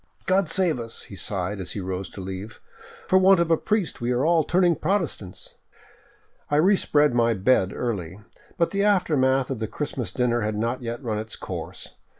"God 0.25 0.49
save 0.49 0.79
us," 0.79 1.03
he 1.03 1.15
sighed 1.15 1.59
as 1.59 1.73
he 1.73 1.79
rose 1.79 2.09
to 2.09 2.21
leave," 2.21 2.59
for 3.07 3.19
want 3.19 3.39
of 3.39 3.51
a 3.51 3.55
priest 3.55 4.01
we 4.01 4.09
are 4.09 4.25
all 4.25 4.43
turning 4.43 4.75
Protestants!" 4.75 5.57
I 6.49 6.55
respread 6.55 7.13
my" 7.13 7.35
bed" 7.35 7.71
early. 7.75 8.19
But 8.57 8.71
the 8.71 8.83
aftermath 8.83 9.51
of 9.51 9.59
the 9.59 9.67
Christmas 9.67 10.11
dinner 10.11 10.41
had 10.41 10.55
not 10.57 10.81
yet 10.81 11.03
run 11.03 11.19
its 11.19 11.35
course. 11.35 11.89